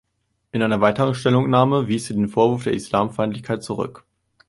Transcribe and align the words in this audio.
In 0.51 0.63
einer 0.63 0.81
weiteren 0.81 1.13
Stellungnahme 1.13 1.87
wies 1.87 2.05
sie 2.07 2.15
den 2.15 2.27
Vorwurf 2.27 2.63
der 2.63 2.73
Islamfeindlichkeit 2.73 3.61
zurück. 3.63 4.03